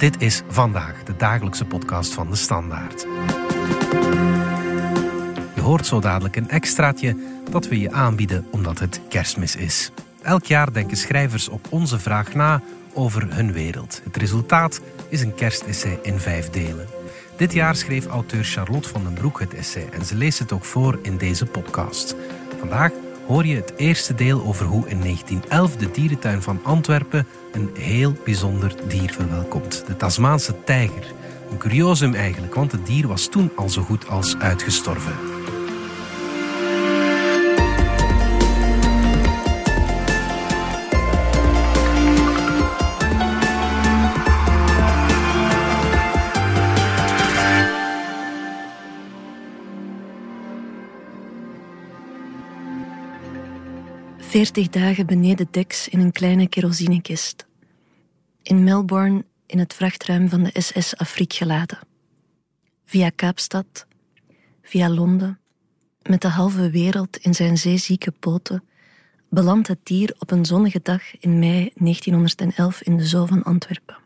Dit 0.00 0.22
is 0.22 0.42
vandaag 0.48 1.02
de 1.02 1.16
dagelijkse 1.16 1.64
podcast 1.64 2.14
van 2.14 2.30
de 2.30 2.36
Standaard. 2.36 3.06
Je 5.54 5.60
hoort 5.60 5.86
zo 5.86 6.00
dadelijk 6.00 6.36
een 6.36 6.48
extraatje 6.48 7.16
dat 7.50 7.68
we 7.68 7.80
je 7.80 7.92
aanbieden 7.92 8.46
omdat 8.50 8.78
het 8.78 9.00
kerstmis 9.08 9.56
is. 9.56 9.90
Elk 10.22 10.44
jaar 10.44 10.72
denken 10.72 10.96
schrijvers 10.96 11.48
op 11.48 11.66
onze 11.70 11.98
vraag 11.98 12.34
na 12.34 12.62
over 12.94 13.34
hun 13.34 13.52
wereld. 13.52 14.00
Het 14.04 14.16
resultaat 14.16 14.80
is 15.08 15.20
een 15.22 15.34
kerstessay 15.34 15.98
in 16.02 16.18
vijf 16.18 16.50
delen. 16.50 16.86
Dit 17.36 17.52
jaar 17.52 17.76
schreef 17.76 18.06
auteur 18.06 18.44
Charlotte 18.44 18.88
van 18.88 19.02
den 19.02 19.14
Broek 19.14 19.40
het 19.40 19.54
essay 19.54 19.88
en 19.92 20.04
ze 20.04 20.14
leest 20.14 20.38
het 20.38 20.52
ook 20.52 20.64
voor 20.64 20.98
in 21.02 21.16
deze 21.16 21.46
podcast. 21.46 22.16
Vandaag 22.58 22.92
hoor 23.30 23.46
je 23.46 23.56
het 23.56 23.72
eerste 23.76 24.14
deel 24.14 24.44
over 24.44 24.66
hoe 24.66 24.88
in 24.88 25.00
1911 25.00 25.76
de 25.76 25.90
dierentuin 25.90 26.42
van 26.42 26.60
Antwerpen 26.62 27.26
een 27.52 27.70
heel 27.78 28.14
bijzonder 28.24 28.74
dier 28.88 29.12
verwelkomt: 29.12 29.84
de 29.86 29.96
Tasmaanse 29.96 30.54
tijger. 30.64 31.12
Een 31.50 31.58
curiosum 31.58 32.14
eigenlijk, 32.14 32.54
want 32.54 32.72
het 32.72 32.86
dier 32.86 33.08
was 33.08 33.28
toen 33.28 33.50
al 33.56 33.68
zo 33.68 33.82
goed 33.82 34.08
als 34.08 34.36
uitgestorven. 34.38 35.39
Veertig 54.30 54.68
dagen 54.68 55.06
beneden 55.06 55.48
deks 55.50 55.88
in 55.88 56.00
een 56.00 56.12
kleine 56.12 56.48
kerosinekist. 56.48 57.46
In 58.42 58.64
Melbourne 58.64 59.24
in 59.46 59.58
het 59.58 59.74
vrachtruim 59.74 60.28
van 60.28 60.42
de 60.42 60.60
SS 60.60 60.96
Afrique 60.96 61.36
geladen. 61.36 61.78
Via 62.84 63.10
Kaapstad, 63.10 63.86
via 64.62 64.88
Londen, 64.90 65.38
met 66.02 66.20
de 66.22 66.28
halve 66.28 66.70
wereld 66.70 67.16
in 67.16 67.34
zijn 67.34 67.58
zeezieke 67.58 68.10
poten, 68.10 68.64
belandt 69.28 69.68
het 69.68 69.78
dier 69.82 70.14
op 70.18 70.30
een 70.30 70.44
zonnige 70.44 70.80
dag 70.82 71.02
in 71.20 71.38
mei 71.38 71.70
1911 71.74 72.82
in 72.82 72.96
de 72.96 73.06
zoo 73.06 73.26
van 73.26 73.42
Antwerpen. 73.42 73.98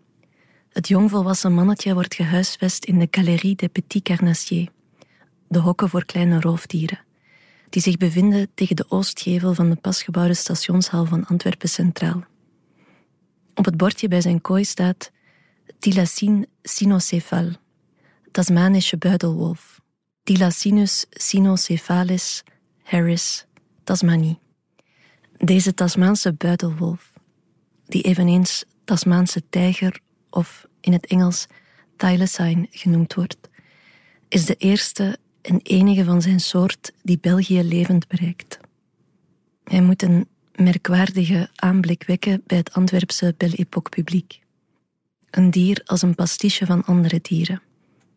Het 0.69 0.89
jongvolwassen 0.89 1.53
mannetje 1.55 1.95
wordt 1.95 2.15
gehuisvest 2.15 2.85
in 2.85 2.99
de 2.99 3.09
Galerie 3.11 3.57
des 3.57 3.69
Petits 3.73 4.03
Carnassiers, 4.03 4.69
de 5.49 5.59
hokken 5.59 5.89
voor 5.89 6.05
kleine 6.05 6.41
roofdieren 6.41 7.04
die 7.75 7.83
zich 7.83 7.97
bevinden 7.97 8.51
tegen 8.55 8.77
de 8.77 8.85
oostgevel 8.89 9.55
van 9.55 9.71
de 9.71 9.77
pasgebouwde 9.77 10.35
stationshal 10.35 11.05
van 11.05 11.27
Antwerpen 11.27 11.69
Centraal. 11.69 12.25
Op 13.55 13.65
het 13.65 13.77
bordje 13.77 14.09
bij 14.09 14.21
zijn 14.21 14.41
kooi 14.41 14.65
staat 14.65 15.11
Tilacine 15.79 16.49
cynocephal, 16.63 17.51
Tasmanische 18.31 18.97
buidelwolf. 18.97 19.81
Tilacinus 20.23 21.07
cynocephalis 21.11 22.43
harris, 22.83 23.47
Tasmanie. 23.85 24.39
Deze 25.37 25.75
Tasmaanse 25.75 26.33
buidelwolf, 26.33 27.13
die 27.87 28.03
eveneens 28.03 28.65
Tasmaanse 28.85 29.43
tijger 29.49 30.01
of 30.31 30.67
in 30.81 30.93
het 30.93 31.07
Engels 31.07 31.47
thylacine 31.97 32.67
genoemd 32.71 33.15
wordt, 33.15 33.39
is 34.29 34.45
de 34.45 34.55
eerste 34.55 35.19
en 35.45 35.61
enige 35.63 36.05
van 36.05 36.23
zijn 36.23 36.41
soort 36.41 36.93
die 37.03 37.19
België 37.21 37.63
levend 37.63 38.09
bereikt. 38.09 38.59
Hij 39.65 39.83
moet 39.83 40.03
een 40.03 40.29
merkwaardige 40.55 41.51
aanblik 41.55 42.05
wekken 42.07 42.43
bij 42.47 42.57
het 42.57 42.73
Antwerpse 42.73 43.35
Belle 43.37 43.67
publiek. 43.91 44.41
Een 45.31 45.51
dier 45.51 45.83
als 45.85 46.03
een 46.03 46.15
pastiche 46.15 46.67
van 46.67 46.85
andere 46.85 47.19
dieren. 47.21 47.63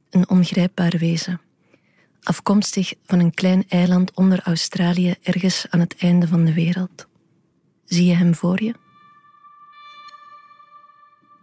Een 0.10 0.30
ongrijpbaar 0.30 0.98
wezen. 0.98 1.42
Afkomstig 2.24 2.94
van 3.06 3.20
een 3.20 3.34
klein 3.34 3.64
eiland 3.68 4.14
onder 4.16 4.42
Australië 4.44 5.16
ergens 5.22 5.66
aan 5.70 5.80
het 5.80 5.96
einde 5.98 6.28
van 6.28 6.46
de 6.46 6.54
wereld. 6.54 7.08
Zie 7.86 8.06
je 8.06 8.16
hem 8.16 8.36
voor 8.36 8.64
je? 8.64 8.74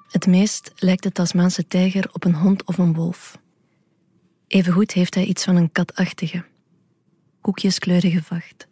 Het 0.08 0.26
meest 0.26 0.72
lijkt 0.76 1.02
de 1.02 1.12
Tasmaanse 1.12 1.66
tijger 1.66 2.08
op 2.12 2.24
een 2.24 2.34
hond 2.34 2.64
of 2.64 2.78
een 2.78 2.94
wolf. 2.94 3.42
Evengoed 4.46 4.92
heeft 4.92 5.14
hij 5.14 5.24
iets 5.24 5.44
van 5.44 5.56
een 5.56 5.72
katachtige, 5.72 6.44
koekjeskleurige 7.40 8.22
vacht. 8.22 8.66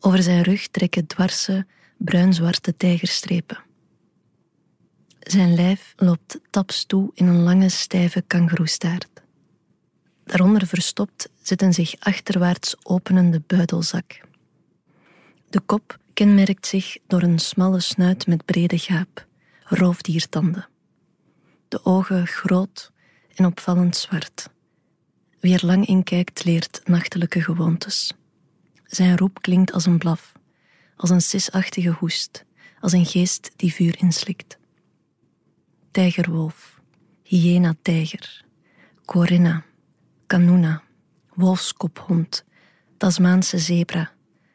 Over 0.00 0.22
zijn 0.22 0.42
rug 0.42 0.68
trekken 0.68 1.06
dwarse, 1.06 1.66
bruin-zwarte 1.96 2.76
tijgerstrepen. 2.76 3.58
Zijn 5.20 5.54
lijf 5.54 5.92
loopt 5.96 6.40
taps 6.50 6.84
toe 6.84 7.10
in 7.14 7.26
een 7.26 7.42
lange, 7.42 7.68
stijve 7.68 8.22
kangoeroestaart. 8.26 9.22
Daaronder 10.24 10.66
verstopt 10.66 11.28
zit 11.42 11.62
een 11.62 11.72
zich 11.74 11.94
achterwaarts 11.98 12.76
openende 12.82 13.42
buidelzak. 13.46 14.20
De 15.50 15.60
kop 15.60 15.98
kenmerkt 16.12 16.66
zich 16.66 16.96
door 17.06 17.22
een 17.22 17.38
smalle 17.38 17.80
snuit 17.80 18.26
met 18.26 18.44
brede 18.44 18.78
gaap, 18.78 19.26
roofdiertanden. 19.64 20.68
De 21.68 21.84
ogen 21.84 22.26
groot 22.26 22.92
en 23.34 23.46
opvallend 23.46 23.96
zwart. 23.96 24.52
Wie 25.44 25.54
er 25.54 25.66
lang 25.66 25.86
in 25.86 26.02
kijkt, 26.02 26.44
leert 26.44 26.80
nachtelijke 26.84 27.42
gewoontes. 27.42 28.12
Zijn 28.84 29.16
roep 29.16 29.42
klinkt 29.42 29.72
als 29.72 29.86
een 29.86 29.98
blaf, 29.98 30.32
als 30.96 31.10
een 31.10 31.20
sisachtige 31.20 31.90
hoest, 31.90 32.44
als 32.80 32.92
een 32.92 33.06
geest 33.06 33.50
die 33.56 33.72
vuur 33.72 33.98
inslikt. 33.98 34.58
Tijgerwolf, 35.90 36.80
hyena-tijger, 37.22 38.44
corinna, 39.04 39.64
canuna, 40.26 40.82
wolfskophond, 41.34 42.44
Tasmaanse 42.96 43.58
zebra, 43.58 44.12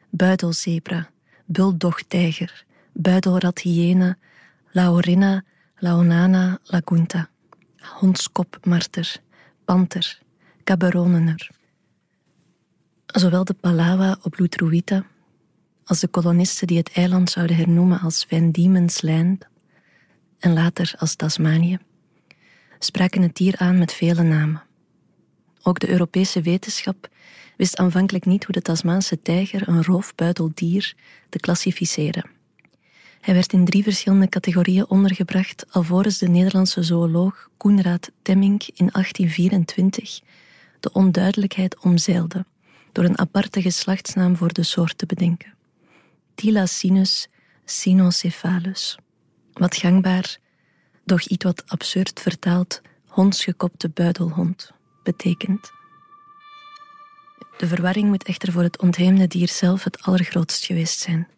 buidelzebra, 0.08 1.10
buldog-tijger, 1.46 2.64
buidelrat-hyena, 2.92 4.18
laorina, 4.70 5.44
laonana, 5.76 6.58
lagunta, 6.64 7.30
hondskopmarter, 7.78 9.16
panter, 9.64 10.22
Zowel 13.06 13.44
de 13.44 13.54
Palawa 13.54 14.18
op 14.22 14.38
Lutruwita 14.38 15.04
als 15.84 16.00
de 16.00 16.08
kolonisten 16.08 16.66
die 16.66 16.78
het 16.78 16.90
eiland 16.92 17.30
zouden 17.30 17.56
hernoemen 17.56 18.00
als 18.00 18.26
Van 18.28 18.50
Diemen's 18.50 19.02
Land 19.02 19.46
en 20.38 20.52
later 20.52 20.94
als 20.98 21.14
Tasmanië, 21.14 21.78
spraken 22.78 23.22
het 23.22 23.36
dier 23.36 23.54
aan 23.58 23.78
met 23.78 23.92
vele 23.92 24.22
namen. 24.22 24.62
Ook 25.62 25.78
de 25.78 25.88
Europese 25.88 26.42
wetenschap 26.42 27.08
wist 27.56 27.76
aanvankelijk 27.76 28.24
niet 28.24 28.44
hoe 28.44 28.54
de 28.54 28.62
Tasmaanse 28.62 29.22
tijger, 29.22 29.68
een 29.68 29.84
roofbuideldier, 29.84 30.94
te 31.28 31.38
klassificeren. 31.38 32.30
Hij 33.20 33.34
werd 33.34 33.52
in 33.52 33.64
drie 33.64 33.82
verschillende 33.82 34.28
categorieën 34.28 34.88
ondergebracht 34.88 35.66
alvorens 35.70 36.18
de 36.18 36.28
Nederlandse 36.28 36.82
zooloog 36.82 37.50
Koenraad 37.56 38.10
Temmink 38.22 38.62
in 38.62 38.88
1824 38.92 40.20
de 40.80 40.92
onduidelijkheid 40.92 41.78
omzeilde 41.78 42.44
door 42.92 43.04
een 43.04 43.18
aparte 43.18 43.62
geslachtsnaam 43.62 44.36
voor 44.36 44.52
de 44.52 44.62
soort 44.62 44.98
te 44.98 45.06
bedenken. 45.06 45.54
Tilacinus 46.34 47.28
cynocephalus. 47.64 48.98
Wat 49.52 49.76
gangbaar, 49.76 50.38
doch 51.04 51.22
iets 51.22 51.44
wat 51.44 51.62
absurd 51.66 52.20
vertaald, 52.20 52.80
hondsgekopte 53.06 53.88
buidelhond 53.88 54.72
betekent. 55.02 55.72
De 57.56 57.66
verwarring 57.66 58.08
moet 58.08 58.24
echter 58.24 58.52
voor 58.52 58.62
het 58.62 58.78
ontheemde 58.78 59.26
dier 59.26 59.48
zelf 59.48 59.84
het 59.84 60.02
allergrootst 60.02 60.64
geweest 60.64 61.00
zijn. 61.00 61.28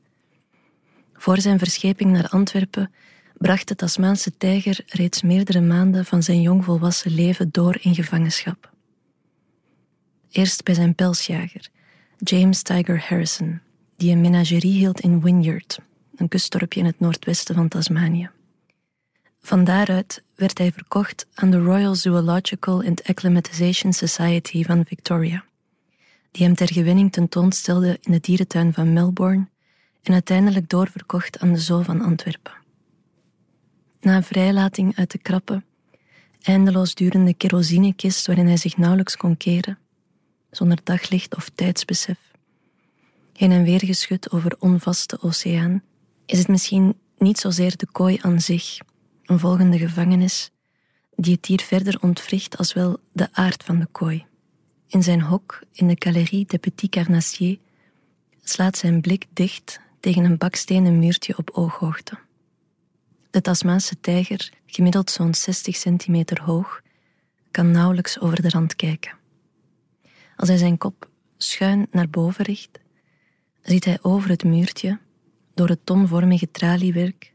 Voor 1.14 1.40
zijn 1.40 1.58
verscheping 1.58 2.10
naar 2.10 2.28
Antwerpen 2.28 2.92
bracht 3.36 3.68
de 3.68 3.74
Tasmaanse 3.74 4.36
tijger 4.36 4.80
reeds 4.86 5.22
meerdere 5.22 5.60
maanden 5.60 6.04
van 6.04 6.22
zijn 6.22 6.40
jongvolwassen 6.40 7.14
leven 7.14 7.48
door 7.50 7.78
in 7.80 7.94
gevangenschap. 7.94 8.71
Eerst 10.32 10.64
bij 10.64 10.74
zijn 10.74 10.94
pelsjager, 10.94 11.68
James 12.18 12.62
Tiger 12.62 13.04
Harrison, 13.08 13.60
die 13.96 14.12
een 14.12 14.20
menagerie 14.20 14.72
hield 14.72 15.00
in 15.00 15.20
Wynyard, 15.20 15.78
een 16.16 16.28
kustdorpje 16.28 16.80
in 16.80 16.86
het 16.86 17.00
noordwesten 17.00 17.54
van 17.54 17.68
Tasmanië. 17.68 18.30
Van 19.40 19.64
daaruit 19.64 20.22
werd 20.34 20.58
hij 20.58 20.72
verkocht 20.72 21.26
aan 21.34 21.50
de 21.50 21.58
Royal 21.58 21.94
Zoological 21.94 22.82
and 22.84 23.04
Acclimatization 23.04 23.92
Society 23.92 24.64
van 24.64 24.84
Victoria, 24.84 25.44
die 26.30 26.46
hem 26.46 26.54
ter 26.54 26.72
gewenning 26.72 27.12
tentoonstelde 27.12 27.98
in 28.00 28.12
de 28.12 28.20
dierentuin 28.20 28.72
van 28.72 28.92
Melbourne 28.92 29.48
en 30.02 30.12
uiteindelijk 30.12 30.68
doorverkocht 30.68 31.38
aan 31.38 31.52
de 31.52 31.60
Zoo 31.60 31.82
van 31.82 32.00
Antwerpen. 32.00 32.52
Na 34.00 34.22
vrijlating 34.22 34.96
uit 34.96 35.10
de 35.10 35.18
krappe, 35.18 35.62
eindeloos 36.42 36.94
durende 36.94 37.34
kerosinekist 37.34 38.26
waarin 38.26 38.46
hij 38.46 38.56
zich 38.56 38.76
nauwelijks 38.76 39.16
kon 39.16 39.36
keren, 39.36 39.78
zonder 40.52 40.78
daglicht 40.82 41.36
of 41.36 41.48
tijdsbesef. 41.54 42.18
Heen 43.32 43.50
en 43.50 43.62
weer 43.62 43.84
geschud 43.84 44.30
over 44.30 44.56
onvaste 44.58 45.20
oceaan, 45.20 45.82
is 46.26 46.38
het 46.38 46.48
misschien 46.48 46.96
niet 47.18 47.38
zozeer 47.38 47.76
de 47.76 47.86
kooi 47.92 48.18
aan 48.20 48.40
zich, 48.40 48.78
een 49.24 49.38
volgende 49.38 49.78
gevangenis, 49.78 50.50
die 51.16 51.32
het 51.34 51.42
dier 51.42 51.60
verder 51.60 51.98
ontwricht 52.00 52.58
als 52.58 52.72
wel 52.72 52.98
de 53.12 53.28
aard 53.32 53.64
van 53.64 53.78
de 53.78 53.86
kooi. 53.92 54.24
In 54.88 55.02
zijn 55.02 55.20
hok 55.20 55.60
in 55.72 55.88
de 55.88 55.96
Galerie 55.98 56.46
des 56.46 56.60
Petits 56.60 56.88
Carnassiers 56.88 57.58
slaat 58.42 58.78
zijn 58.78 59.00
blik 59.00 59.26
dicht 59.32 59.80
tegen 60.00 60.24
een 60.24 60.38
bakstenen 60.38 60.98
muurtje 60.98 61.38
op 61.38 61.50
ooghoogte. 61.50 62.18
De 63.30 63.40
Tasmaanse 63.40 64.00
tijger, 64.00 64.50
gemiddeld 64.66 65.10
zo'n 65.10 65.34
60 65.34 65.76
centimeter 65.76 66.42
hoog, 66.42 66.82
kan 67.50 67.70
nauwelijks 67.70 68.20
over 68.20 68.42
de 68.42 68.48
rand 68.48 68.76
kijken. 68.76 69.20
Als 70.36 70.48
hij 70.48 70.58
zijn 70.58 70.78
kop 70.78 71.08
schuin 71.36 71.86
naar 71.90 72.10
boven 72.10 72.44
richt, 72.44 72.78
ziet 73.62 73.84
hij 73.84 73.98
over 74.02 74.30
het 74.30 74.44
muurtje, 74.44 74.98
door 75.54 75.68
het 75.68 75.80
tonvormige 75.84 76.50
traliewerk, 76.50 77.32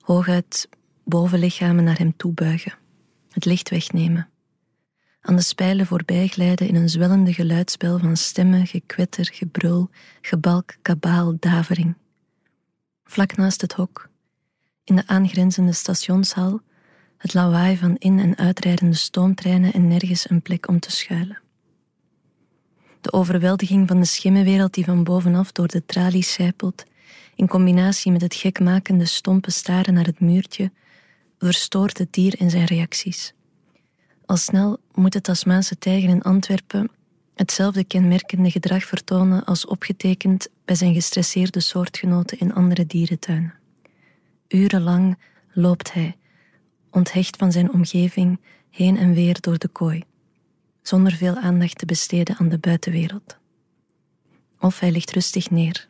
hooguit 0.00 0.68
bovenlichamen 1.04 1.84
naar 1.84 1.98
hem 1.98 2.16
toe 2.16 2.32
buigen, 2.32 2.74
het 3.30 3.44
licht 3.44 3.70
wegnemen, 3.70 4.28
aan 5.20 5.36
de 5.36 5.42
spijlen 5.42 5.86
voorbij 5.86 6.26
glijden 6.26 6.68
in 6.68 6.74
een 6.74 6.88
zwellende 6.88 7.32
geluidspel 7.32 7.98
van 7.98 8.16
stemmen, 8.16 8.66
gekwetter, 8.66 9.28
gebrul, 9.32 9.90
gebalk, 10.20 10.74
kabaal, 10.82 11.36
davering. 11.38 11.94
Vlak 13.04 13.36
naast 13.36 13.60
het 13.60 13.72
hok, 13.72 14.08
in 14.84 14.96
de 14.96 15.06
aangrenzende 15.06 15.72
stationshal, 15.72 16.60
het 17.16 17.34
lawaai 17.34 17.76
van 17.76 17.96
in- 17.96 18.18
en 18.18 18.36
uitrijdende 18.36 18.96
stoomtreinen 18.96 19.72
en 19.72 19.88
nergens 19.88 20.30
een 20.30 20.42
plek 20.42 20.68
om 20.68 20.80
te 20.80 20.90
schuilen. 20.90 21.38
De 23.00 23.12
overweldiging 23.12 23.88
van 23.88 24.00
de 24.00 24.06
schimmenwereld 24.06 24.74
die 24.74 24.84
van 24.84 25.04
bovenaf 25.04 25.52
door 25.52 25.68
de 25.68 25.84
tralies 25.86 26.32
sijpelt, 26.32 26.84
in 27.34 27.48
combinatie 27.48 28.12
met 28.12 28.20
het 28.20 28.34
gekmakende 28.34 29.04
stompe 29.04 29.50
staren 29.50 29.94
naar 29.94 30.06
het 30.06 30.20
muurtje, 30.20 30.70
verstoort 31.38 31.98
het 31.98 32.12
dier 32.12 32.40
in 32.40 32.50
zijn 32.50 32.64
reacties. 32.64 33.34
Al 34.26 34.36
snel 34.36 34.78
moet 34.94 35.12
de 35.12 35.20
Tasmaanse 35.20 35.78
tijger 35.78 36.08
in 36.08 36.22
Antwerpen 36.22 36.90
hetzelfde 37.34 37.84
kenmerkende 37.84 38.50
gedrag 38.50 38.84
vertonen 38.84 39.44
als 39.44 39.66
opgetekend 39.66 40.48
bij 40.64 40.74
zijn 40.74 40.94
gestresseerde 40.94 41.60
soortgenoten 41.60 42.38
in 42.38 42.54
andere 42.54 42.86
dierentuinen. 42.86 43.54
Urenlang 44.48 45.18
loopt 45.52 45.92
hij, 45.92 46.16
onthecht 46.90 47.36
van 47.36 47.52
zijn 47.52 47.72
omgeving, 47.72 48.40
heen 48.70 48.96
en 48.96 49.12
weer 49.12 49.40
door 49.40 49.58
de 49.58 49.68
kooi, 49.68 50.02
zonder 50.82 51.12
veel 51.12 51.36
aandacht 51.36 51.78
te 51.78 51.86
besteden 51.86 52.36
aan 52.38 52.48
de 52.48 52.58
buitenwereld. 52.58 53.38
Of 54.58 54.80
hij 54.80 54.90
ligt 54.90 55.10
rustig 55.10 55.50
neer, 55.50 55.88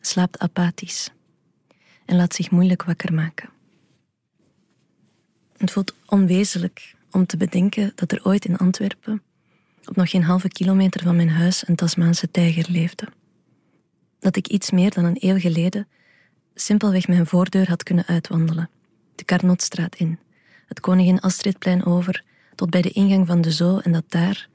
slaapt 0.00 0.38
apathisch 0.38 1.10
en 2.04 2.16
laat 2.16 2.34
zich 2.34 2.50
moeilijk 2.50 2.82
wakker 2.82 3.14
maken. 3.14 3.48
Het 5.56 5.70
voelt 5.70 5.94
onwezenlijk 6.06 6.94
om 7.10 7.26
te 7.26 7.36
bedenken 7.36 7.92
dat 7.94 8.12
er 8.12 8.24
ooit 8.24 8.44
in 8.44 8.56
Antwerpen, 8.56 9.22
op 9.84 9.96
nog 9.96 10.10
geen 10.10 10.22
halve 10.22 10.48
kilometer 10.48 11.02
van 11.02 11.16
mijn 11.16 11.30
huis, 11.30 11.68
een 11.68 11.76
Tasmaanse 11.76 12.30
tijger 12.30 12.66
leefde. 12.70 13.08
Dat 14.18 14.36
ik 14.36 14.48
iets 14.48 14.70
meer 14.70 14.90
dan 14.90 15.04
een 15.04 15.16
eeuw 15.20 15.38
geleden 15.38 15.88
simpelweg 16.54 17.08
mijn 17.08 17.26
voordeur 17.26 17.68
had 17.68 17.82
kunnen 17.82 18.06
uitwandelen, 18.06 18.70
de 19.14 19.24
Carnotstraat 19.24 19.96
in, 19.96 20.18
het 20.66 20.80
Koningin 20.80 21.20
Astridplein 21.20 21.84
over, 21.84 22.24
tot 22.58 22.70
bij 22.70 22.82
de 22.82 22.90
ingang 22.90 23.26
van 23.26 23.40
de 23.40 23.50
Zoo 23.50 23.78
en 23.78 23.92
dat 23.92 24.04
daar, 24.08 24.48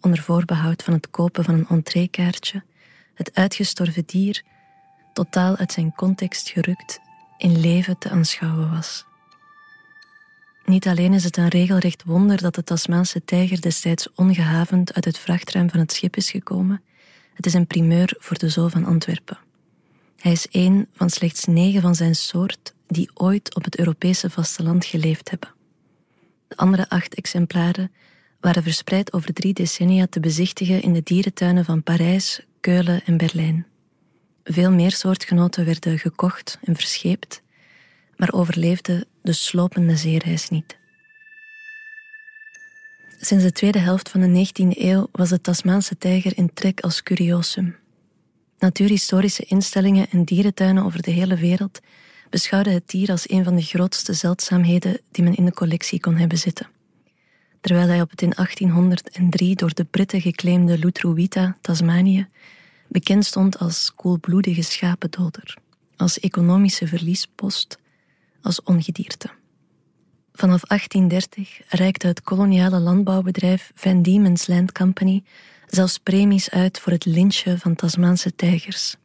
onder 0.00 0.22
voorbehoud 0.22 0.82
van 0.82 0.92
het 0.92 1.10
kopen 1.10 1.44
van 1.44 1.54
een 1.54 1.66
entreekaartje, 1.68 2.62
het 3.14 3.34
uitgestorven 3.34 4.02
dier, 4.06 4.42
totaal 5.12 5.56
uit 5.56 5.72
zijn 5.72 5.92
context 5.94 6.48
gerukt, 6.48 7.00
in 7.38 7.60
leven 7.60 7.98
te 7.98 8.10
aanschouwen 8.10 8.70
was. 8.70 9.04
Niet 10.64 10.86
alleen 10.86 11.12
is 11.12 11.24
het 11.24 11.36
een 11.36 11.48
regelrecht 11.48 12.04
wonder 12.04 12.40
dat 12.42 12.54
de 12.54 12.64
Tasmaanse 12.64 13.24
tijger 13.24 13.60
destijds 13.60 14.12
ongehavend 14.14 14.94
uit 14.94 15.04
het 15.04 15.18
vrachtruim 15.18 15.70
van 15.70 15.80
het 15.80 15.92
schip 15.92 16.16
is 16.16 16.30
gekomen, 16.30 16.82
het 17.34 17.46
is 17.46 17.54
een 17.54 17.66
primeur 17.66 18.14
voor 18.18 18.38
de 18.38 18.48
Zoo 18.48 18.68
van 18.68 18.84
Antwerpen. 18.84 19.38
Hij 20.16 20.32
is 20.32 20.48
één 20.48 20.88
van 20.92 21.10
slechts 21.10 21.44
negen 21.44 21.82
van 21.82 21.94
zijn 21.94 22.14
soort 22.14 22.74
die 22.86 23.10
ooit 23.14 23.54
op 23.54 23.64
het 23.64 23.78
Europese 23.78 24.30
vasteland 24.30 24.84
geleefd 24.84 25.30
hebben. 25.30 25.55
De 26.48 26.56
andere 26.56 26.88
acht 26.88 27.14
exemplaren 27.14 27.92
waren 28.40 28.62
verspreid 28.62 29.12
over 29.12 29.32
drie 29.32 29.54
decennia 29.54 30.06
te 30.06 30.20
bezichtigen 30.20 30.82
in 30.82 30.92
de 30.92 31.02
dierentuinen 31.02 31.64
van 31.64 31.82
Parijs, 31.82 32.40
Keulen 32.60 33.02
en 33.04 33.16
Berlijn. 33.16 33.66
Veel 34.44 34.70
meer 34.70 34.92
soortgenoten 34.92 35.64
werden 35.64 35.98
gekocht 35.98 36.58
en 36.64 36.74
verscheept, 36.74 37.42
maar 38.16 38.32
overleefden 38.32 39.06
de 39.22 39.32
slopende 39.32 39.96
zeereis 39.96 40.48
niet. 40.48 40.76
Sinds 43.20 43.44
de 43.44 43.52
tweede 43.52 43.78
helft 43.78 44.08
van 44.08 44.20
de 44.20 44.46
19e 44.46 44.78
eeuw 44.78 45.08
was 45.12 45.28
de 45.28 45.40
Tasmaanse 45.40 45.98
tijger 45.98 46.36
in 46.36 46.52
trek 46.54 46.80
als 46.80 47.02
curiosum. 47.02 47.76
Natuurhistorische 48.58 49.44
instellingen 49.44 50.08
en 50.10 50.24
dierentuinen 50.24 50.84
over 50.84 51.02
de 51.02 51.10
hele 51.10 51.36
wereld 51.36 51.80
beschouwden 52.30 52.72
het 52.72 52.88
dier 52.88 53.10
als 53.10 53.30
een 53.30 53.44
van 53.44 53.56
de 53.56 53.62
grootste 53.62 54.12
zeldzaamheden 54.12 55.00
die 55.10 55.24
men 55.24 55.34
in 55.34 55.44
de 55.44 55.52
collectie 55.52 56.00
kon 56.00 56.16
hebben 56.16 56.38
zitten. 56.38 56.68
Terwijl 57.60 57.88
hij 57.88 58.00
op 58.00 58.10
het 58.10 58.22
in 58.22 58.32
1803 58.36 59.54
door 59.54 59.74
de 59.74 59.84
Britten 59.84 60.20
geclaimde 60.20 60.78
Lutruwita, 60.78 61.56
Tasmanië, 61.60 62.28
bekend 62.88 63.24
stond 63.24 63.58
als 63.58 63.92
koelbloedige 63.94 64.62
schapendoder, 64.62 65.56
als 65.96 66.20
economische 66.20 66.86
verliespost, 66.86 67.78
als 68.42 68.62
ongedierte. 68.62 69.30
Vanaf 70.32 70.60
1830 70.60 71.60
reikte 71.68 72.06
het 72.06 72.22
koloniale 72.22 72.78
landbouwbedrijf 72.78 73.70
Van 73.74 74.02
Diemen's 74.02 74.46
Land 74.46 74.72
Company 74.72 75.22
zelfs 75.66 75.98
premies 75.98 76.50
uit 76.50 76.80
voor 76.80 76.92
het 76.92 77.04
lynchen 77.04 77.58
van 77.58 77.74
Tasmaanse 77.74 78.34
tijgers. 78.34 78.96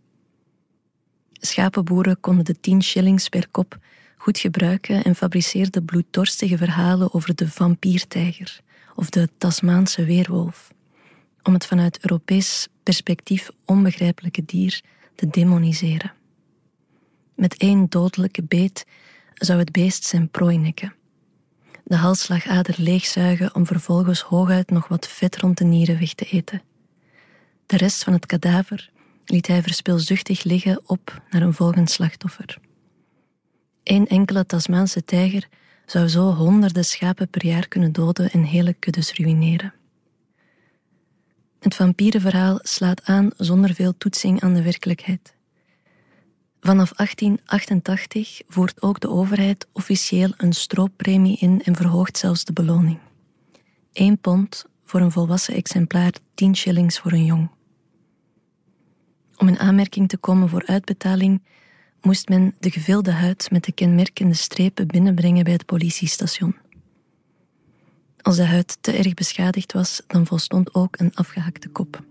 Schapenboeren 1.41 2.19
konden 2.19 2.45
de 2.45 2.59
10 2.59 2.83
shillings 2.83 3.29
per 3.29 3.49
kop 3.51 3.79
goed 4.17 4.39
gebruiken 4.39 5.03
en 5.03 5.15
fabriceerden 5.15 5.85
bloeddorstige 5.85 6.57
verhalen 6.57 7.13
over 7.13 7.35
de 7.35 7.49
vampiertijger 7.49 8.59
of 8.95 9.09
de 9.09 9.29
Tasmaanse 9.37 10.05
weerwolf, 10.05 10.73
om 11.43 11.53
het 11.53 11.65
vanuit 11.65 11.99
Europees 12.01 12.67
perspectief 12.83 13.49
onbegrijpelijke 13.65 14.45
dier 14.45 14.81
te 15.15 15.27
demoniseren. 15.27 16.13
Met 17.35 17.57
één 17.57 17.89
dodelijke 17.89 18.43
beet 18.43 18.85
zou 19.33 19.59
het 19.59 19.71
beest 19.71 20.03
zijn 20.03 20.29
prooi 20.29 20.57
nekken, 20.57 20.93
de 21.83 21.95
halsslagader 21.95 22.75
leegzuigen 22.77 23.55
om 23.55 23.65
vervolgens 23.65 24.21
hooguit 24.21 24.69
nog 24.69 24.87
wat 24.87 25.07
vet 25.07 25.37
rond 25.37 25.57
de 25.57 25.63
nieren 25.63 25.99
weg 25.99 26.13
te 26.13 26.25
eten. 26.25 26.61
De 27.65 27.77
rest 27.77 28.03
van 28.03 28.13
het 28.13 28.25
kadaver 28.25 28.91
liet 29.25 29.47
hij 29.47 29.61
verspilzuchtig 29.61 30.43
liggen 30.43 30.81
op 30.85 31.21
naar 31.29 31.41
een 31.41 31.53
volgend 31.53 31.89
slachtoffer. 31.89 32.57
Eén 33.83 34.07
enkele 34.07 34.45
Tasmaanse 34.45 35.03
tijger 35.03 35.47
zou 35.85 36.07
zo 36.07 36.33
honderden 36.33 36.85
schapen 36.85 37.29
per 37.29 37.45
jaar 37.45 37.67
kunnen 37.67 37.91
doden 37.91 38.31
en 38.31 38.43
hele 38.43 38.73
kuddes 38.73 39.13
ruïneren. 39.13 39.73
Het 41.59 41.75
vampierenverhaal 41.75 42.59
slaat 42.61 43.03
aan 43.03 43.29
zonder 43.37 43.73
veel 43.73 43.97
toetsing 43.97 44.41
aan 44.41 44.53
de 44.53 44.61
werkelijkheid. 44.61 45.35
Vanaf 46.59 46.93
1888 46.93 48.41
voert 48.47 48.81
ook 48.81 48.99
de 48.99 49.09
overheid 49.09 49.67
officieel 49.71 50.33
een 50.37 50.53
strooppremie 50.53 51.37
in 51.37 51.61
en 51.63 51.75
verhoogt 51.75 52.17
zelfs 52.17 52.45
de 52.45 52.53
beloning. 52.53 52.99
1 53.93 54.17
pond 54.17 54.65
voor 54.83 55.01
een 55.01 55.11
volwassen 55.11 55.53
exemplaar, 55.53 56.13
10 56.33 56.55
shillings 56.55 56.99
voor 56.99 57.11
een 57.11 57.25
jong. 57.25 57.49
Om 59.41 59.47
in 59.47 59.59
aanmerking 59.59 60.09
te 60.09 60.17
komen 60.17 60.49
voor 60.49 60.65
uitbetaling 60.65 61.43
moest 62.01 62.29
men 62.29 62.55
de 62.59 62.71
gevilde 62.71 63.11
huid 63.11 63.51
met 63.51 63.63
de 63.63 63.71
kenmerkende 63.71 64.33
strepen 64.33 64.87
binnenbrengen 64.87 65.43
bij 65.43 65.53
het 65.53 65.65
politiestation. 65.65 66.55
Als 68.21 68.35
de 68.35 68.45
huid 68.45 68.77
te 68.81 68.91
erg 68.91 69.13
beschadigd 69.13 69.73
was, 69.73 70.01
dan 70.07 70.25
volstond 70.25 70.73
ook 70.73 70.99
een 70.99 71.13
afgehakte 71.13 71.69
kop. 71.69 72.03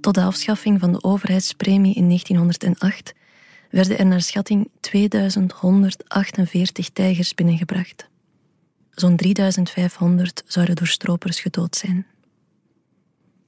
Tot 0.00 0.14
de 0.14 0.22
afschaffing 0.22 0.80
van 0.80 0.92
de 0.92 1.02
overheidspremie 1.02 1.94
in 1.94 2.06
1908 2.06 3.14
werden 3.70 3.98
er 3.98 4.06
naar 4.06 4.22
schatting 4.22 4.70
2148 4.80 6.90
tijgers 6.90 7.34
binnengebracht. 7.34 8.08
Zo'n 8.90 9.16
3500 9.16 10.42
zouden 10.46 10.76
door 10.76 10.86
stropers 10.86 11.40
gedood 11.40 11.76
zijn. 11.76 12.06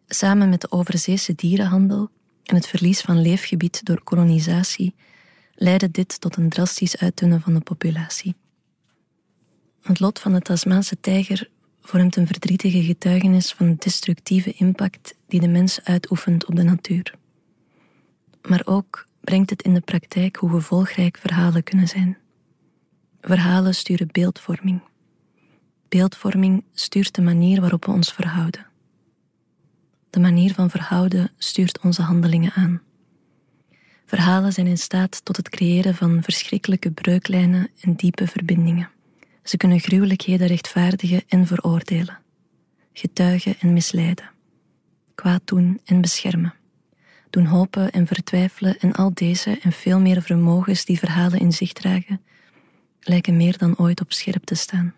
Samen 0.06 0.49
met 0.49 0.61
de 0.61 0.70
overzeese 0.70 1.34
dierenhandel 1.34 2.11
en 2.44 2.54
het 2.54 2.66
verlies 2.66 3.00
van 3.00 3.20
leefgebied 3.20 3.84
door 3.84 4.02
kolonisatie 4.02 4.94
leidde 5.54 5.90
dit 5.90 6.20
tot 6.20 6.37
een 6.37 6.49
drastisch 6.49 6.96
uitdunnen 6.96 7.40
van 7.40 7.54
de 7.54 7.61
populatie. 7.61 8.34
Het 9.82 10.00
lot 10.00 10.18
van 10.18 10.32
de 10.32 10.40
Tasmaanse 10.40 11.00
tijger 11.00 11.50
vormt 11.82 12.16
een 12.16 12.26
verdrietige 12.26 12.82
getuigenis 12.82 13.52
van 13.52 13.66
de 13.66 13.76
destructieve 13.78 14.52
impact 14.52 15.14
die 15.26 15.40
de 15.40 15.49
mens 15.49 15.80
uitoefent 15.84 16.46
op 16.46 16.56
de 16.56 16.62
natuur. 16.62 17.14
Maar 18.42 18.62
ook 18.64 19.06
brengt 19.20 19.50
het 19.50 19.62
in 19.62 19.75
de 19.75 19.80
praktijk 19.80 20.37
hoe 20.37 20.50
gevolgrijk 20.50 21.16
verhalen 21.16 21.62
kunnen 21.62 21.88
zijn. 21.88 22.18
Verhalen 23.20 23.75
sturen 23.75 24.08
beeldvorming. 24.12 24.80
Beeldvorming 25.88 26.64
stuurt 26.75 27.14
de 27.14 27.23
manier 27.23 27.61
waarop 27.61 27.84
we 27.84 27.92
ons 27.92 28.12
verhouden. 28.12 28.66
De 30.14 30.21
manier 30.21 30.54
van 30.54 30.71
verhouden 30.71 31.30
stuurt 31.38 31.80
onze 31.80 32.02
handelingen 32.02 32.52
aan. 32.52 32.83
Verhalen 34.06 34.52
zijn 34.52 34.66
in 34.66 34.78
staat 34.78 35.25
tot 35.25 35.37
het 35.37 35.49
creëren 35.49 35.94
van 35.94 36.23
verschrikkelijke 36.23 36.90
breuklijnen 36.90 37.68
en 37.80 37.94
diepe 37.94 38.26
verbindingen. 38.26 38.90
Ze 39.42 39.56
kunnen 39.56 39.80
gruwelijkheden 39.80 40.47
rechtvaardigen 40.47 41.23
en 41.28 41.47
veroordelen, 41.47 42.18
getuigen 42.92 43.54
en 43.61 43.73
misleiden, 43.73 44.30
kwaad 45.14 45.42
doen 45.44 45.80
en 45.85 46.00
beschermen, 46.00 46.54
doen 47.30 47.47
hopen 47.47 47.90
en 47.90 48.06
vertwijfelen 48.06 48.78
en 48.78 48.92
al 48.92 49.11
deze 49.14 49.59
en 49.62 49.73
veel 49.73 50.00
meer 50.00 50.23
vermogens 50.23 50.85
die 50.85 50.99
verhalen 50.99 51.40
in 51.40 51.52
zich 51.52 51.73
dragen, 51.73 52.21
lijken 53.00 53.37
meer 53.37 53.59
dan 53.59 53.78
ooit 53.78 54.00
op 54.00 54.12
scherp 54.12 54.44
te 54.44 54.54
staan. 54.54 54.94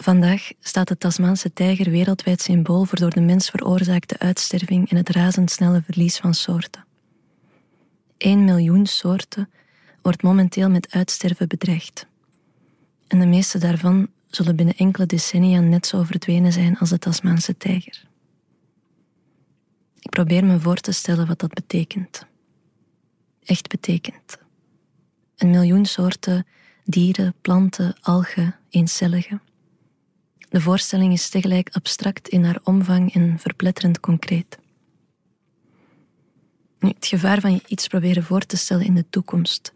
Vandaag 0.00 0.50
staat 0.60 0.88
de 0.88 0.98
Tasmaanse 0.98 1.52
tijger 1.52 1.90
wereldwijd 1.90 2.40
symbool 2.40 2.84
voor 2.84 2.98
door 2.98 3.10
de 3.10 3.20
mens 3.20 3.50
veroorzaakte 3.50 4.18
uitsterving 4.18 4.90
en 4.90 4.96
het 4.96 5.08
razendsnelle 5.08 5.82
verlies 5.82 6.16
van 6.16 6.34
soorten. 6.34 6.84
1 8.16 8.44
miljoen 8.44 8.86
soorten 8.86 9.50
wordt 10.02 10.22
momenteel 10.22 10.70
met 10.70 10.90
uitsterven 10.90 11.48
bedreigd. 11.48 12.06
En 13.06 13.18
de 13.18 13.26
meeste 13.26 13.58
daarvan 13.58 14.08
zullen 14.30 14.56
binnen 14.56 14.76
enkele 14.76 15.06
decennia 15.06 15.60
net 15.60 15.86
zo 15.86 16.02
verdwenen 16.02 16.52
zijn 16.52 16.78
als 16.78 16.90
de 16.90 16.98
Tasmaanse 16.98 17.56
tijger. 17.56 18.04
Ik 20.00 20.10
probeer 20.10 20.44
me 20.44 20.60
voor 20.60 20.76
te 20.76 20.92
stellen 20.92 21.26
wat 21.26 21.38
dat 21.38 21.54
betekent. 21.54 22.26
Echt 23.44 23.68
betekent. 23.68 24.38
Een 25.36 25.50
miljoen 25.50 25.86
soorten 25.86 26.46
dieren, 26.84 27.34
planten, 27.40 27.96
algen, 28.00 28.56
eencelligen. 28.70 29.40
De 30.48 30.60
voorstelling 30.60 31.12
is 31.12 31.28
tegelijk 31.28 31.68
abstract 31.72 32.28
in 32.28 32.44
haar 32.44 32.60
omvang 32.64 33.14
en 33.14 33.38
verpletterend 33.38 34.00
concreet. 34.00 34.58
het 36.78 37.06
gevaar 37.06 37.40
van 37.40 37.52
je 37.52 37.60
iets 37.66 37.86
proberen 37.86 38.22
voor 38.22 38.40
te 38.40 38.56
stellen 38.56 38.84
in 38.84 38.94
de 38.94 39.04
toekomst, 39.10 39.74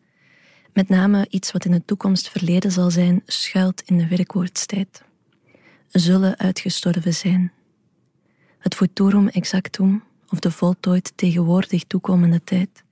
met 0.72 0.88
name 0.88 1.26
iets 1.30 1.52
wat 1.52 1.64
in 1.64 1.70
de 1.70 1.84
toekomst 1.84 2.28
verleden 2.28 2.72
zal 2.72 2.90
zijn, 2.90 3.22
schuilt 3.26 3.82
in 3.82 3.98
de 3.98 4.08
werkwoordstijd. 4.08 5.02
Zullen 5.88 6.38
uitgestorven 6.38 7.14
zijn. 7.14 7.52
Het 8.58 8.74
futurum 8.74 9.28
exactum, 9.28 10.02
of 10.28 10.38
de 10.38 10.50
voltooid 10.50 11.12
tegenwoordig 11.14 11.84
toekomende 11.84 12.44
tijd, 12.44 12.82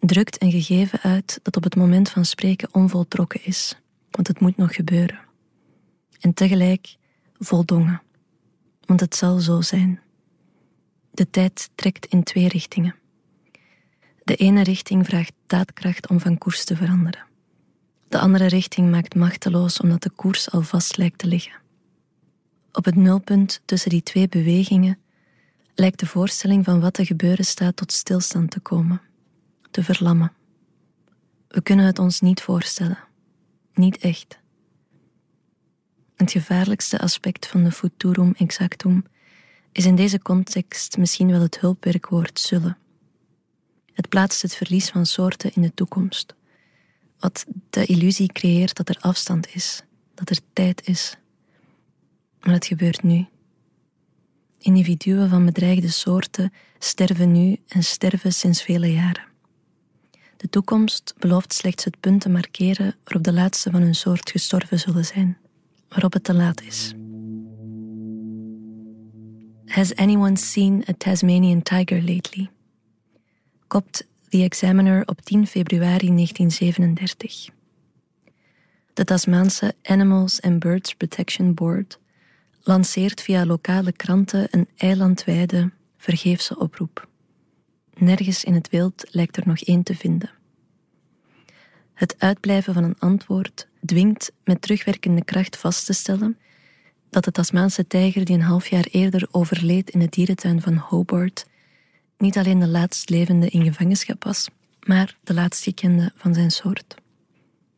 drukt 0.00 0.42
een 0.42 0.50
gegeven 0.50 1.00
uit 1.00 1.40
dat 1.42 1.56
op 1.56 1.64
het 1.64 1.76
moment 1.76 2.10
van 2.10 2.24
spreken 2.24 2.74
onvoltrokken 2.74 3.44
is, 3.44 3.76
want 4.10 4.28
het 4.28 4.40
moet 4.40 4.56
nog 4.56 4.74
gebeuren. 4.74 5.18
En 6.20 6.34
tegelijk 6.34 6.96
voldongen, 7.44 8.02
want 8.80 9.00
het 9.00 9.16
zal 9.16 9.38
zo 9.38 9.60
zijn. 9.60 10.00
De 11.10 11.30
tijd 11.30 11.70
trekt 11.74 12.06
in 12.06 12.22
twee 12.22 12.48
richtingen. 12.48 12.94
De 14.24 14.36
ene 14.36 14.62
richting 14.62 15.06
vraagt 15.06 15.32
daadkracht 15.46 16.08
om 16.08 16.20
van 16.20 16.38
koers 16.38 16.64
te 16.64 16.76
veranderen. 16.76 17.24
De 18.08 18.18
andere 18.18 18.46
richting 18.46 18.90
maakt 18.90 19.14
machteloos 19.14 19.80
omdat 19.80 20.02
de 20.02 20.10
koers 20.10 20.50
al 20.50 20.62
vast 20.62 20.96
lijkt 20.96 21.18
te 21.18 21.26
liggen. 21.26 21.62
Op 22.72 22.84
het 22.84 22.94
nulpunt 22.94 23.60
tussen 23.64 23.90
die 23.90 24.02
twee 24.02 24.28
bewegingen 24.28 24.98
lijkt 25.74 26.00
de 26.00 26.06
voorstelling 26.06 26.64
van 26.64 26.80
wat 26.80 26.94
te 26.94 27.06
gebeuren 27.06 27.44
staat 27.44 27.76
tot 27.76 27.92
stilstand 27.92 28.50
te 28.50 28.60
komen, 28.60 29.00
te 29.70 29.82
verlammen. 29.82 30.32
We 31.48 31.62
kunnen 31.62 31.86
het 31.86 31.98
ons 31.98 32.20
niet 32.20 32.42
voorstellen, 32.42 32.98
niet 33.74 33.98
echt. 33.98 34.38
Het 36.24 36.32
gevaarlijkste 36.32 36.98
aspect 36.98 37.46
van 37.46 37.64
de 37.64 37.72
futurum 37.72 38.34
exactum 38.36 39.04
is 39.72 39.84
in 39.84 39.96
deze 39.96 40.22
context 40.22 40.96
misschien 40.96 41.30
wel 41.30 41.40
het 41.40 41.60
hulpwerkwoord 41.60 42.40
zullen. 42.40 42.76
Het 43.92 44.08
plaatst 44.08 44.42
het 44.42 44.54
verlies 44.54 44.88
van 44.88 45.06
soorten 45.06 45.54
in 45.54 45.62
de 45.62 45.74
toekomst, 45.74 46.34
wat 47.18 47.46
de 47.70 47.86
illusie 47.86 48.32
creëert 48.32 48.76
dat 48.76 48.88
er 48.88 48.98
afstand 49.00 49.54
is, 49.54 49.82
dat 50.14 50.30
er 50.30 50.38
tijd 50.52 50.86
is. 50.86 51.16
Maar 52.40 52.54
het 52.54 52.66
gebeurt 52.66 53.02
nu. 53.02 53.26
Individuen 54.58 55.28
van 55.28 55.44
bedreigde 55.44 55.88
soorten 55.88 56.52
sterven 56.78 57.32
nu 57.32 57.58
en 57.68 57.84
sterven 57.84 58.32
sinds 58.32 58.62
vele 58.62 58.92
jaren. 58.92 59.24
De 60.36 60.48
toekomst 60.48 61.14
belooft 61.18 61.52
slechts 61.52 61.84
het 61.84 62.00
punt 62.00 62.20
te 62.20 62.28
markeren 62.28 62.96
waarop 63.04 63.24
de 63.24 63.32
laatste 63.32 63.70
van 63.70 63.80
hun 63.80 63.94
soort 63.94 64.30
gestorven 64.30 64.80
zullen 64.80 65.04
zijn 65.04 65.38
waarop 65.94 66.12
het 66.12 66.24
te 66.24 66.34
laat 66.34 66.62
is. 66.62 66.94
Has 69.66 69.94
anyone 69.94 70.36
seen 70.36 70.84
a 70.88 70.92
Tasmanian 70.98 71.62
tiger 71.62 72.02
lately? 72.02 72.50
Kopt 73.66 74.06
The 74.28 74.42
Examiner 74.42 75.02
op 75.06 75.20
10 75.20 75.46
februari 75.46 76.14
1937. 76.14 77.48
De 78.92 79.04
Tasmaanse 79.04 79.74
Animals 79.82 80.40
and 80.40 80.58
Birds 80.58 80.94
Protection 80.94 81.54
Board 81.54 81.98
lanceert 82.62 83.20
via 83.20 83.46
lokale 83.46 83.92
kranten 83.92 84.46
een 84.50 84.68
eilandwijde 84.76 85.70
vergeefse 85.96 86.58
oproep. 86.58 87.08
Nergens 87.94 88.44
in 88.44 88.54
het 88.54 88.70
wild 88.70 89.04
lijkt 89.10 89.36
er 89.36 89.46
nog 89.46 89.60
één 89.60 89.82
te 89.82 89.94
vinden. 89.94 90.30
Het 91.94 92.14
uitblijven 92.18 92.74
van 92.74 92.84
een 92.84 92.98
antwoord 92.98 93.68
dwingt 93.86 94.32
met 94.44 94.62
terugwerkende 94.62 95.24
kracht 95.24 95.56
vast 95.56 95.86
te 95.86 95.92
stellen 95.92 96.38
dat 97.10 97.24
de 97.24 97.30
Tasmaanse 97.30 97.86
tijger 97.86 98.24
die 98.24 98.34
een 98.34 98.42
half 98.42 98.66
jaar 98.66 98.86
eerder 98.90 99.28
overleed 99.30 99.90
in 99.90 99.98
de 99.98 100.08
dierentuin 100.08 100.60
van 100.60 100.76
Hobart 100.76 101.46
niet 102.18 102.38
alleen 102.38 102.58
de 102.58 102.68
laatst 102.68 103.10
levende 103.10 103.48
in 103.48 103.64
gevangenschap 103.64 104.24
was, 104.24 104.48
maar 104.80 105.16
de 105.24 105.34
laatst 105.34 105.62
gekende 105.62 106.12
van 106.16 106.34
zijn 106.34 106.50
soort. 106.50 106.94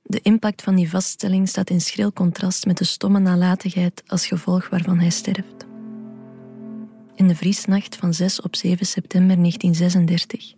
De 0.03 0.21
impact 0.23 0.63
van 0.63 0.75
die 0.75 0.91
vaststelling 0.91 1.49
staat 1.49 1.71
in 1.71 1.81
schril 1.81 2.13
contrast 2.13 2.67
met 2.67 2.79
de 2.79 2.85
stomme 2.85 3.19
nalatigheid 3.19 4.03
als 4.07 4.27
gevolg 4.27 4.69
waarvan 4.69 4.99
hij 4.99 5.11
sterft. 5.11 5.67
In 7.15 7.29
de 7.29 7.37
vriesnacht 7.37 7.97
van 7.97 8.15
6 8.15 8.41
op 8.41 8.57
7 8.57 8.87
september 8.87 9.37
1936 9.37 10.55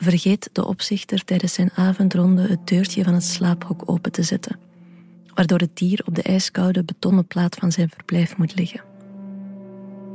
vergeet 0.00 0.50
de 0.52 0.66
opzichter 0.66 1.24
tijdens 1.24 1.52
zijn 1.52 1.70
avondronde 1.74 2.42
het 2.48 2.66
deurtje 2.66 3.04
van 3.04 3.14
het 3.14 3.24
slaaphok 3.24 3.82
open 3.90 4.12
te 4.12 4.22
zetten, 4.22 4.58
waardoor 5.34 5.58
het 5.58 5.76
dier 5.76 6.02
op 6.06 6.14
de 6.14 6.22
ijskoude 6.22 6.84
betonnen 6.84 7.26
plaat 7.26 7.56
van 7.56 7.72
zijn 7.72 7.88
verblijf 7.88 8.36
moet 8.36 8.54
liggen. 8.54 8.80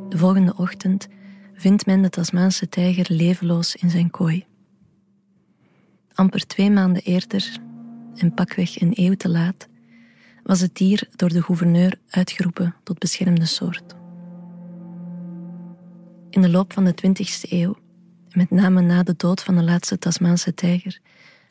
De 0.10 0.18
volgende 0.18 0.56
ochtend 0.58 1.08
vindt 1.54 1.86
men 1.86 2.02
de 2.02 2.10
Tasmaanse 2.10 2.70
tijger 2.70 3.06
levenloos 3.10 3.76
in 3.76 3.90
zijn 3.90 4.10
kooi. 4.10 4.46
Amper 6.14 6.48
twee 6.48 6.72
maanden 6.72 7.02
eerder, 7.02 7.58
en 8.16 8.34
pakweg 8.34 8.82
een 8.82 8.92
eeuw 8.96 9.16
te 9.16 9.30
laat, 9.30 9.68
was 10.44 10.60
het 10.60 10.76
dier 10.76 11.08
door 11.16 11.30
de 11.30 11.42
gouverneur 11.42 12.00
uitgeroepen 12.10 12.76
tot 12.84 13.00
beschermde 13.00 13.46
soort. 13.46 13.96
In 16.30 16.42
de 16.42 16.50
loop 16.50 16.74
van 16.74 16.86
de 16.86 16.94
20e 16.94 17.50
eeuw 17.50 17.76
met 18.36 18.50
name 18.52 18.82
na 18.82 19.04
de 19.04 19.14
dood 19.18 19.44
van 19.44 19.56
de 19.56 19.64
laatste 19.64 19.98
Tasmaanse 19.98 20.54
tijger, 20.54 21.00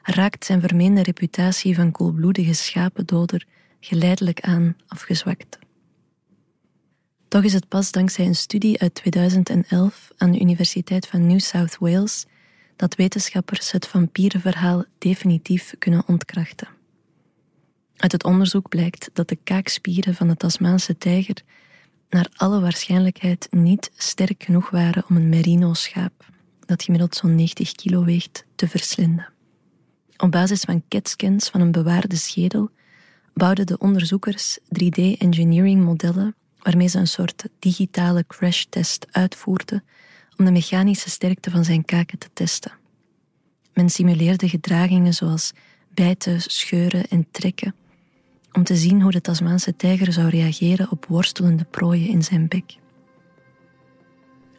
raakt 0.02 0.44
zijn 0.44 0.60
vermeende 0.60 1.02
reputatie 1.02 1.74
van 1.74 1.90
koelbloedige 1.90 2.52
schapendoder 2.52 3.46
geleidelijk 3.80 4.40
aan 4.40 4.76
afgezwakt. 4.86 5.58
Toch 7.28 7.42
is 7.42 7.52
het 7.52 7.68
pas 7.68 7.92
dankzij 7.92 8.26
een 8.26 8.34
studie 8.34 8.80
uit 8.80 8.94
2011 8.94 10.10
aan 10.16 10.30
de 10.30 10.40
Universiteit 10.40 11.06
van 11.06 11.26
New 11.26 11.40
South 11.40 11.76
Wales 11.78 12.26
dat 12.76 12.94
wetenschappers 12.94 13.72
het 13.72 13.86
vampierenverhaal 13.86 14.84
definitief 14.98 15.74
kunnen 15.78 16.02
ontkrachten. 16.06 16.68
Uit 17.96 18.12
het 18.12 18.24
onderzoek 18.24 18.68
blijkt 18.68 19.10
dat 19.12 19.28
de 19.28 19.38
kaakspieren 19.44 20.14
van 20.14 20.28
de 20.28 20.36
Tasmaanse 20.36 20.98
tijger 20.98 21.36
naar 22.08 22.28
alle 22.34 22.60
waarschijnlijkheid 22.60 23.48
niet 23.50 23.90
sterk 23.96 24.42
genoeg 24.42 24.70
waren 24.70 25.04
om 25.08 25.16
een 25.16 25.28
merino-schaap 25.28 26.32
dat 26.66 26.83
gemiddeld 26.83 27.16
zo'n 27.16 27.35
90 27.35 27.73
kilo 27.73 28.04
weegt, 28.04 28.44
te 28.54 28.68
verslinden. 28.68 29.33
Op 30.16 30.30
basis 30.30 30.61
van 30.61 30.83
CAT-scans 30.88 31.49
van 31.49 31.61
een 31.61 31.73
bewaarde 31.73 32.16
schedel 32.16 32.71
bouwden 33.35 33.66
de 33.66 33.78
onderzoekers 33.78 34.59
3D-engineering 34.59 35.83
modellen 35.83 36.35
waarmee 36.59 36.88
ze 36.88 36.99
een 36.99 37.06
soort 37.06 37.44
digitale 37.59 38.25
crashtest 38.26 39.06
uitvoerden 39.11 39.85
om 40.37 40.44
de 40.44 40.50
mechanische 40.50 41.11
sterkte 41.11 41.50
van 41.50 41.64
zijn 41.64 41.85
kaken 41.85 42.18
te 42.18 42.28
testen. 42.33 42.73
Men 43.73 43.90
simuleerde 43.90 44.49
gedragingen 44.49 45.14
zoals 45.14 45.52
bijten, 45.94 46.40
scheuren 46.40 47.09
en 47.09 47.26
trekken 47.30 47.75
om 48.52 48.64
te 48.64 48.76
zien 48.76 49.02
hoe 49.02 49.11
de 49.11 49.21
Tasmaanse 49.21 49.76
tijger 49.76 50.12
zou 50.12 50.28
reageren 50.28 50.90
op 50.90 51.06
worstelende 51.06 51.64
prooien 51.64 52.09
in 52.09 52.23
zijn 52.23 52.49
bek. 52.49 52.76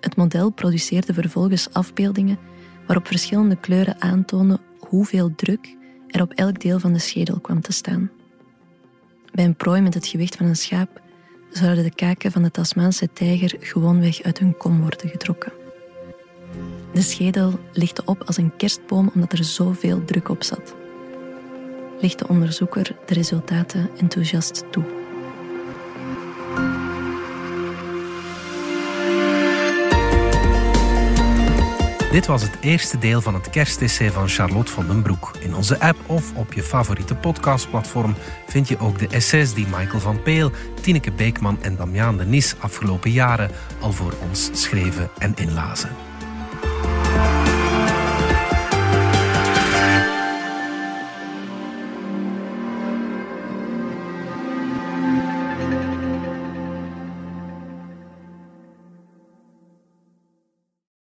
Het 0.06 0.16
model 0.16 0.50
produceerde 0.50 1.14
vervolgens 1.14 1.74
afbeeldingen 1.74 2.38
waarop 2.86 3.08
verschillende 3.08 3.56
kleuren 3.56 4.02
aantonen 4.02 4.60
hoeveel 4.80 5.36
druk 5.36 5.76
er 6.08 6.22
op 6.22 6.32
elk 6.32 6.60
deel 6.60 6.80
van 6.80 6.94
de 6.94 7.00
schedel 7.00 7.40
kwam 7.40 7.62
te 7.62 7.72
staan. 7.72 8.12
Bij 9.32 9.46
een 9.46 9.56
prooi 9.56 9.82
met 9.82 9.94
het 9.94 10.08
gewicht 10.08 10.36
van 10.36 10.46
een 10.46 10.56
schaap 10.56 11.02
zouden 11.50 11.84
de 11.84 11.96
kaken 11.96 12.32
van 12.32 12.44
de 12.44 12.52
Tasmaanse 12.52 13.10
tijger 13.14 13.56
gewoonweg 13.60 14.22
uit 14.22 14.40
hun 14.40 14.58
kom 14.58 14.82
worden 14.82 15.10
getrokken. 15.10 15.54
De 16.94 17.02
schedel 17.02 17.60
lichtte 17.74 18.02
op 18.06 18.24
als 18.26 18.38
een 18.38 18.56
kerstboom 18.58 19.12
omdat 19.14 19.32
er 19.32 19.44
zoveel 19.44 20.04
druk 20.04 20.30
op 20.30 20.44
zat. 20.44 20.76
Licht 22.00 22.20
de 22.20 22.28
onderzoeker 22.28 22.96
de 23.06 23.14
resultaten 23.14 23.90
enthousiast 23.98 24.64
toe. 24.72 25.05
Dit 32.16 32.26
was 32.26 32.42
het 32.42 32.58
eerste 32.62 32.98
deel 32.98 33.22
van 33.22 33.34
het 33.34 33.50
kerstessay 33.50 34.12
van 34.12 34.28
Charlotte 34.30 34.72
van 34.72 34.88
den 34.88 35.02
Broek. 35.02 35.32
In 35.40 35.56
onze 35.56 35.80
app 35.80 35.98
of 36.06 36.34
op 36.36 36.54
je 36.54 36.64
favoriete 36.64 37.16
podcastplatform 37.16 38.16
vind 38.48 38.68
je 38.68 38.80
ook 38.80 39.00
de 39.00 39.08
essays 39.08 39.54
die 39.54 39.66
Michael 39.66 40.00
van 40.00 40.22
Peel, 40.22 40.52
Tineke 40.82 41.12
Beekman 41.12 41.58
en 41.62 41.76
Damiaan 41.76 42.18
de 42.18 42.26
Nis 42.26 42.56
afgelopen 42.60 43.12
jaren 43.12 43.52
al 43.80 43.92
voor 43.92 44.14
ons 44.30 44.50
schreven 44.54 45.10
en 45.18 45.34
inlazen. 45.36 46.15